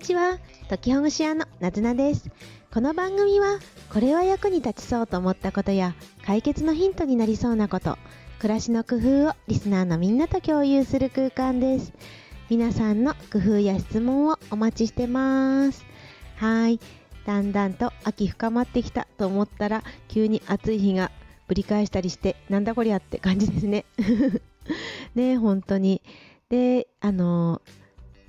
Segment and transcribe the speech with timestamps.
[0.00, 0.38] ちは。
[0.70, 2.30] 解きほぐし屋のなずなです。
[2.72, 3.58] この番組は
[3.92, 7.98] これは役に立ちそうと思ったことや解決のヒントになりそうなこと
[8.38, 11.92] 暮らしの工夫をリスナーのみんなと共有する空間です。
[12.48, 15.84] 皆さんの工夫や質問をお待ちしてます。
[16.36, 16.80] はい。
[17.26, 21.10] だんだんと秋深まってきたと思ったら急に暑い日が
[21.46, 23.84] ぶり返したりしてなんだこりゃって感じですね。
[25.14, 26.00] ね本当に。
[26.48, 27.60] であの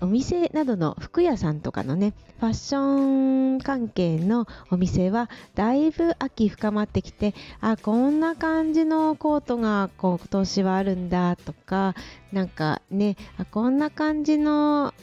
[0.01, 11.93] お店などの服屋さんとかのねファッション関係のお店はだいぶ秋深まってきてあこんな感じのコートが今年はあるんだとか
[12.33, 14.93] なんかねあこんな感じの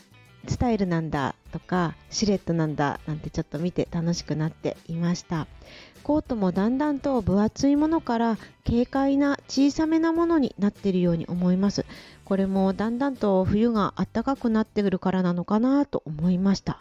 [0.49, 5.47] スタイルなんだとかシルエットなんだなんてちょっと見て楽しくなっていました。
[6.09, 11.85] コートもだんだんと分厚いものから軽快な小さめなものになっているように思います。
[12.25, 16.81] これもだんだんと冬が暖かくなってくるからなのかなと思いました。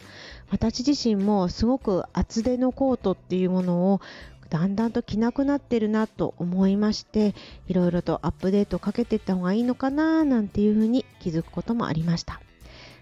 [0.50, 4.02] 私自身もすごく厚手のコートっていうものを
[4.50, 7.36] だんだんと着なくなってるなと思いまして
[7.68, 12.40] いろいろとアップデートかけていった方がいいのかななんていうふうに気づくこともありました。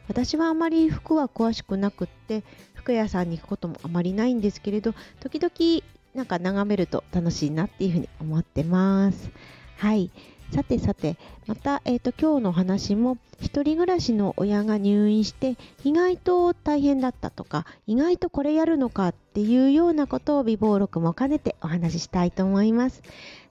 [0.07, 5.83] 私はあまり服は詳しくなくって服屋さんに行くこともあまりないんですけれど時々
[6.15, 9.29] なんか眺めると楽しいなっていうふうに思ってます。
[9.77, 10.09] はい。
[10.51, 23.01] さてさてまた、えーと、今日の話も一人暮らしの親が入院して意外と大変だったとか意外とこれやるのかっていうようなことを微暴録も兼ねてお話ししたいと思います。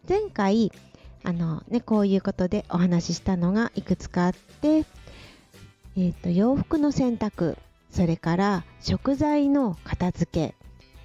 [0.08, 0.70] 前回
[1.24, 4.84] あのねこういうことでお話ししたのがいくつかあって
[5.96, 7.56] えーと、洋服の洗濯
[7.90, 10.54] それから食材の片付け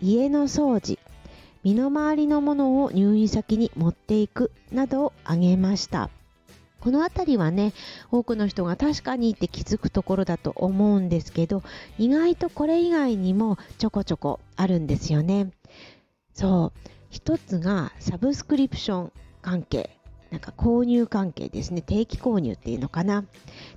[0.02, 0.98] 家の掃除
[1.64, 6.10] 身の回りのものを入院先に持っていくなどを挙げました。
[6.80, 7.74] この辺りはね
[8.10, 11.62] 多くの人が確かにって気づくところだと思うんですけど
[11.98, 15.52] 意外とこれ以外にもちょこちょこあるんですよね。
[16.34, 16.80] そう。
[17.10, 19.90] 一つがサブスクリプション関係。
[20.32, 21.82] なんか購入関係ですね。
[21.82, 23.26] 定期購入っていうのかな。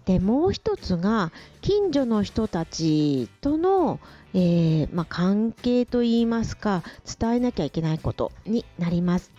[0.04, 1.30] でもう一つが
[1.60, 4.00] 近所の人たちとの、
[4.34, 6.82] えー、まあ、関係といいますか
[7.18, 9.30] 伝えなきゃいけないことになります。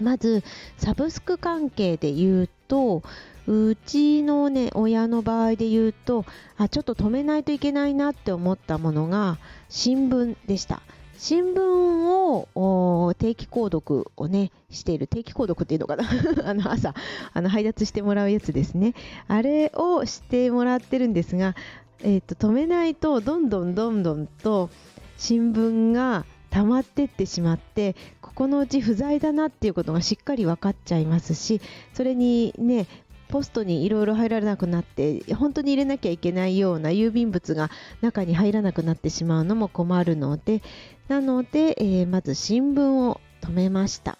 [0.00, 0.44] まず
[0.76, 3.02] サブスク関係で言うと
[3.46, 6.24] うちのね親の場合で言うと
[6.56, 9.38] あちょっと止めないといけないなって思ったものが
[9.68, 10.82] 新聞でした。
[11.18, 16.04] 新聞を定期購読をねしている定期購読っていうのかな？
[16.48, 16.94] あの朝
[17.34, 18.94] あの配達してもらうやつですね。
[19.26, 21.56] あれをしてもらってるんですが、
[22.02, 24.70] えーと、止めないとどんどんどんどんと
[25.16, 31.60] 新聞が溜まってってしまってここのうち不在だなっていうことがしっかり分かっちゃいますし
[31.92, 32.86] それにね
[33.28, 40.62] ポストにいろいろ入られなくなって本当に入れなきゃいけないような郵便物が中に入らなくなってしまうのも困るので
[41.08, 44.18] なので、えー、まず新聞を止めました。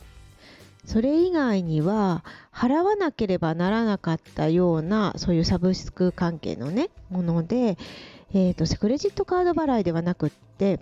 [0.85, 7.77] それ以外には払わなければならなかったようなそういうサブスク関係のねもので、
[8.33, 10.81] えーと、クレジットカード払いではなくって、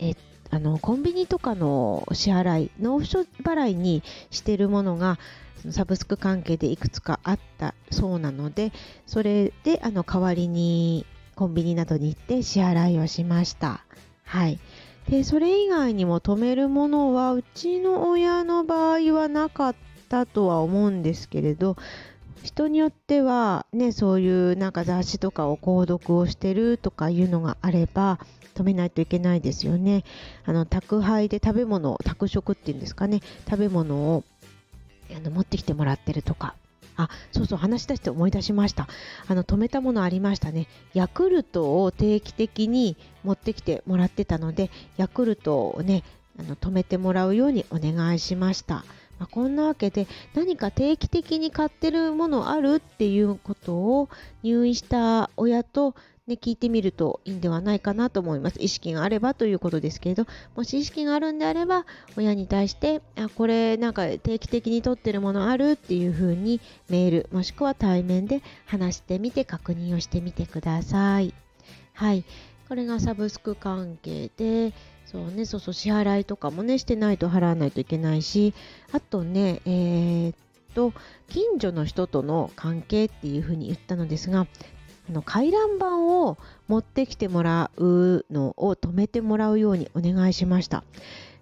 [0.00, 0.16] えっ
[0.50, 5.18] あのコンビニとかの支払い納付書払いにしてるものが
[5.70, 8.72] サブスク関係でいくつかあったそうなので
[9.06, 11.04] それであの代わりに
[11.34, 13.84] コンビニなどに行って支払いをしました。
[14.24, 14.58] はい。
[15.08, 19.74] でそれ以外にも止めるものはうちの親の場合はなかっ
[20.08, 21.76] たとは思うんですけれど
[22.42, 28.18] 人によってはねそういうなんか雑誌とかを購読をしてるとかいうのがあれば
[28.54, 30.04] 止めないといけないですよね。
[30.44, 33.20] あの宅配で食べ物宅食っていうんですかね。
[33.48, 34.24] 食べ物を
[35.16, 36.54] あの持ってきてもらってるとか。
[37.00, 38.88] あそうそう話し出して思い出しました。
[39.28, 40.66] あの止めたものありましたね。
[40.94, 46.02] ヤクルトを定期的に持ってきてもらってたのでヤクルトをね
[46.40, 48.84] あの止めてもらうようにお願いしました、
[49.18, 54.08] まあ、こんなわけで何か定期的に買ってるものあるっていうことを
[54.42, 55.94] 入院した親と
[56.28, 58.58] ね、聞いてみるといいんではないかなと思います。
[58.60, 61.86] 意識があればということですけれど、もし意識があるんであれば、
[62.18, 66.60] 親に対して、あ、これなんか定期的に取ってるものあるっていうふうに
[66.90, 71.32] メール、もしくは対面で話してみて確認をしてみてください。
[71.94, 72.24] はい。
[72.68, 74.74] これがサブスク関係で、
[75.10, 78.52] そうね、そうそう、支払いとかもね、してないと払わないといけないし、
[78.92, 80.36] あとね、えー、っ
[80.74, 80.92] と、
[81.28, 84.46] 近所の人との関係っていうふうに言ったのですが、
[85.08, 86.36] あの回覧板を
[86.68, 90.84] 持ってきてもらうのを止めてもらうようにお願いしました。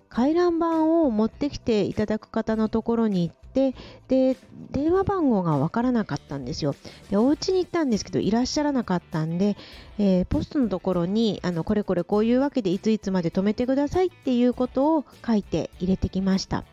[0.09, 3.75] 回覧板を持ってきていただく方のところに行って
[4.09, 4.37] で
[4.71, 6.75] 電話番号がわからなかったんですよ。
[7.11, 9.57] でお家に行ったんですけどいらっしゃらなかったんで、
[9.99, 16.65] えー、ポストのところにあのこれこれこういうわけでいついつまで止めてくださいっていうことを書いて入れてきました。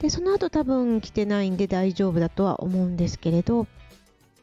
[0.00, 3.66] でその後多分来てないんで大丈夫だとは思うんですけれど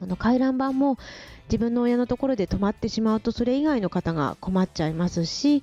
[0.01, 0.97] あの回覧板も
[1.45, 5.61] 自分の親のところで止まってしまうとそれ以外の方が困っちゃいますし、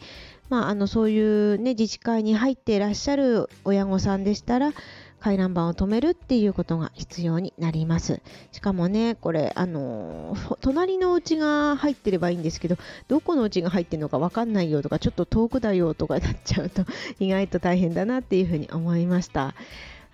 [0.48, 4.72] まあ、あのそういう、ね、自治会に入っていらっしゃる親御さんでしたら
[5.20, 8.20] 回覧板を止めるっていうことが必要になります。
[8.52, 12.76] しかもねこれあの隣のうちが入ってればいいんですけど
[13.08, 16.84] どこのうちが入ってるのか分かんないよとかちょっと遠くだよとかなっちゃうと
[17.18, 19.54] 意外と大変だなっていうふうに思いました。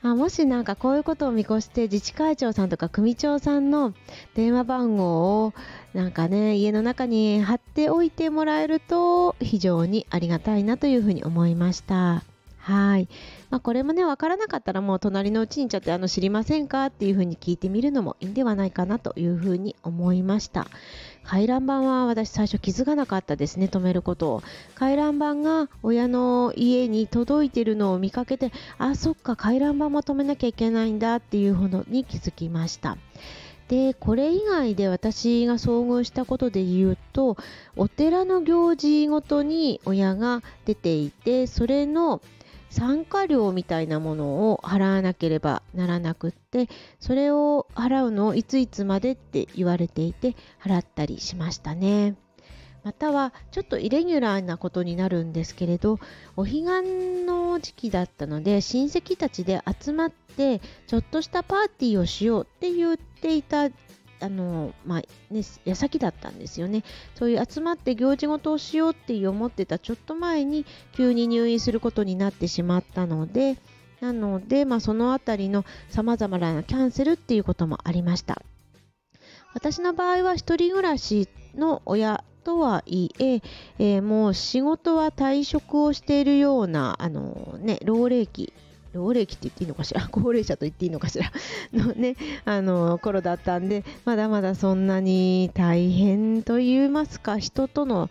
[0.03, 3.95] あもしなんかこういうことを見越して自治会長さんとか組長さんの
[4.35, 5.55] 電話番号を
[5.95, 12.34] なんかね家の中に貼っておいてもらえると非常にありがたいなというふうに思いました。
[12.65, 13.09] はい、
[13.51, 20.67] まあ、これもね分からなかったらもう隣のうちに行っちゃってあの知りませんかっていうふうに聞いてみるのもいいんではないかなというふうに思いました。
[21.25, 24.43] 回覧板は私最初気づかなかったですね止めることを。
[24.75, 32.97] 回覧板が親の家に届いてるのを見かけてあそっか回覧板も止めなきゃいけないんだっていうほどに気づきました。
[33.69, 37.37] でこれ以外で私が遭遇したことで言うと
[37.77, 42.23] お寺の行事ごとに親が出ていてそれの
[42.75, 46.69] 参加料みたいなものを払わなければならなくって
[46.99, 52.17] それを払うのをいついつまでって言われていて払ったりしましたね。
[52.83, 56.01] またはちょっとイレギュラーなことになるんですけれど
[56.37, 63.71] お彼岸の時期だったので親戚たちで集まってちょっとしたパーティーをしようって言っていた
[64.21, 65.03] あのまあ
[65.33, 66.85] ね、矢先だったんですよね。
[67.15, 73.59] そういう集まって行事ごとをしようって思ってたちょっと前に急に入院することになってしまったので、
[74.01, 78.43] なので、まあ、そのあたりのさまざまなキャンセルっていうこともありました。
[79.55, 83.41] 私の場合は1人暮らしの親とはいえ
[83.79, 88.53] えー、もう仕事は退職をしているようなあの、ね、老齢期
[88.95, 90.07] 老齢期って言っていいのかしら？
[90.11, 91.31] 高齢者と言っていいのかしら？
[91.75, 98.09] のねあの頃だったんでまだまだそんなに大変と言いますか人との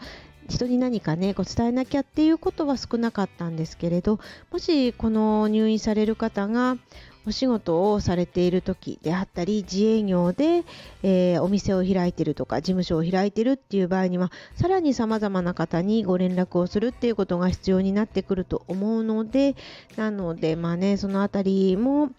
[0.50, 4.20] 人に何かねこう伝えなきゃっていうことは少なかったんですけれど
[4.52, 6.78] もしこの入院される方が
[7.26, 10.64] お仕事をされている時であったり自営業で、
[11.04, 19.56] えー、お店を開いているとか事務所を開いてるっていう場合にはさらにさまざまな方にご連絡をするっていうことが必要になってくると思うので
[19.96, 22.12] なのでまあねそのあたりも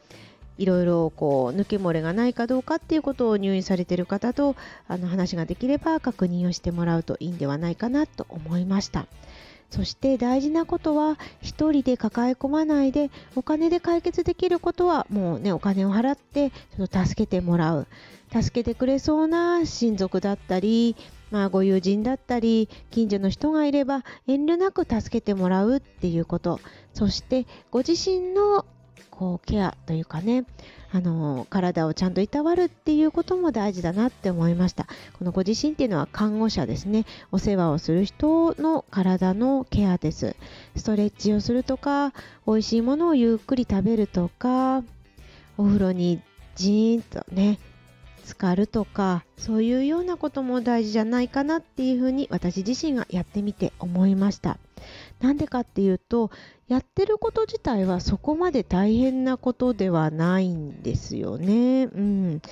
[0.57, 4.55] いろいろこう抜け漏れがないかどうかっていうことを入院されている方と
[4.87, 9.07] あの話ができれば確認をしてもらうといいんではないかなと思いました。
[9.75, 17.89] そして大事なことは1人で抱え込まないでお金で解決できることはもうねお金を払ってちょっと助けてもらう。
[18.33, 20.97] 助けてくれそうな親族だったり、
[21.31, 26.61] まあ、ご友人だったり近所の人がいれば遠慮なく助けてもらうっていうこと。
[26.95, 28.65] そしてご自身の
[29.11, 30.45] こうケアというかね
[30.93, 34.87] あの体をちゃんといたわるっていうことも大事だなって思いました。
[35.19, 37.05] このご自身っていうのは看護者ですね。
[37.33, 40.37] お世話をする人の体のケアです。
[40.77, 42.13] ストレッチをするとか
[42.47, 44.85] 美味しいものをゆっくり食べるとか
[45.59, 46.21] お風呂に
[46.55, 47.59] ジーンとね
[48.25, 54.59] 浸かるとかそういうようなことも大事じゃないかなっていうふうに私自身がやってみて思いました
[55.21, 56.31] なんでかっていうと
[56.69, 61.85] やってること自体はそこまで大変なことではないんですよね。
[61.85, 62.43] うん、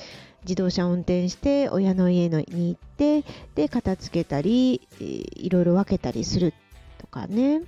[0.43, 6.53] 自動車運転して親の家に行ってで片付けたり、いろいろ分けたりする
[6.99, 7.63] とかね。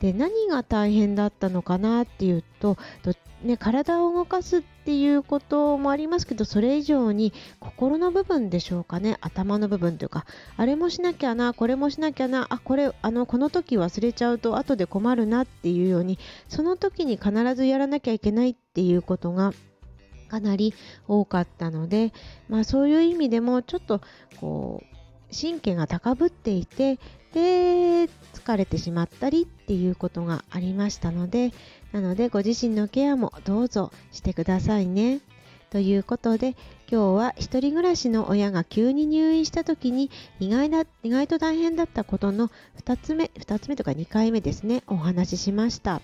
[0.00, 3.12] で何が大変だったのかなっていうとと
[3.42, 9.18] ね、体を動かすっていうこともありますけどそれ以上に心の部分でしょうかね。
[9.20, 10.24] 頭の部分というか
[10.56, 19.52] あれもしなきゃなこれもしなきゃなあこれあのこの時忘れちゃうと後で困るなっていうようにその時に必ずやらなきゃいけないっていうことが
[20.28, 20.74] かなり
[21.06, 22.12] 多かったので、
[22.48, 24.00] まあ、そういう意味でもちょっと
[24.40, 24.95] こう
[25.32, 26.98] 神経が高ぶっていて
[27.32, 31.52] で疲れてしまったりっていうことがありましたので
[31.92, 35.20] なのでご自身のケアもどうぞしてくださいね。
[35.70, 36.56] ということで
[36.90, 46.00] 今日は一人暮らしの親が急に入院した時に意外だ意外と大変だったことの2つ目2つ目とか2回目ですねお話ししました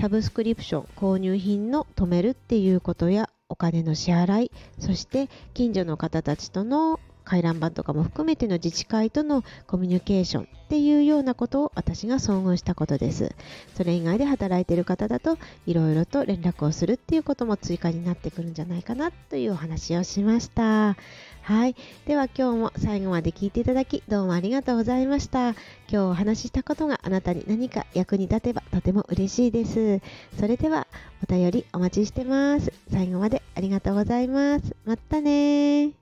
[0.00, 6.98] サブスクリプション購入品の止めるっていうことやお金の支払いそして近所の方たちとの
[7.30, 13.36] 回覧板とかも含めての自治会とのコミュニケーションっていうようなことを私が遭遇したことです
[13.76, 20.96] それ以外で働いている方だといろいろと連絡をするっていうことも追加になってくるんじゃないかなというお話をしました
[21.42, 21.74] はい。
[22.06, 25.48] では今日も最後まで聞いていただきどうもありがとうございました。
[25.48, 25.56] 今
[25.88, 30.00] 日お話ししたことがあなたに何か役に立てばとても嬉しいです。
[30.38, 30.86] それでは
[31.26, 32.72] お便りお待ちしてます。
[32.92, 34.76] 最後までありがとうございます。
[34.84, 35.99] またね